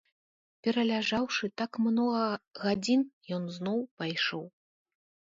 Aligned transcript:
Пераляжаўшы 0.67 1.49
так 1.61 1.71
многа 1.87 2.21
гадзін, 2.63 3.03
ён 3.37 3.43
зноў 3.59 3.79
пайшоў. 4.03 4.43